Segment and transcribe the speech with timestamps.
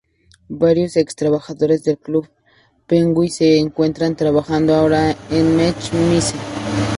[0.49, 2.27] Varios ex-trabajadores de Club
[2.87, 6.33] Penguin se encuentran trabajando ahora en Mech Mice.